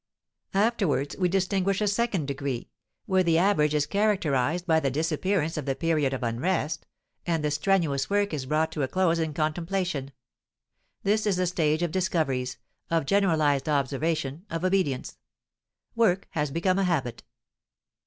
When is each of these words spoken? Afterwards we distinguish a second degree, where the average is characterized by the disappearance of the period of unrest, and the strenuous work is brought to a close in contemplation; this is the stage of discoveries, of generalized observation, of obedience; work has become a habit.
Afterwards 0.55 1.15
we 1.17 1.29
distinguish 1.29 1.79
a 1.79 1.87
second 1.87 2.25
degree, 2.25 2.71
where 3.05 3.21
the 3.21 3.37
average 3.37 3.75
is 3.75 3.85
characterized 3.85 4.65
by 4.65 4.79
the 4.79 4.89
disappearance 4.89 5.57
of 5.57 5.67
the 5.67 5.75
period 5.75 6.11
of 6.11 6.23
unrest, 6.23 6.87
and 7.27 7.43
the 7.43 7.51
strenuous 7.51 8.09
work 8.09 8.33
is 8.33 8.47
brought 8.47 8.71
to 8.71 8.81
a 8.81 8.87
close 8.87 9.19
in 9.19 9.31
contemplation; 9.35 10.11
this 11.03 11.27
is 11.27 11.35
the 11.35 11.45
stage 11.45 11.83
of 11.83 11.91
discoveries, 11.91 12.57
of 12.89 13.05
generalized 13.05 13.69
observation, 13.69 14.43
of 14.49 14.65
obedience; 14.65 15.17
work 15.93 16.25
has 16.31 16.49
become 16.49 16.79
a 16.79 16.85
habit. 16.85 17.21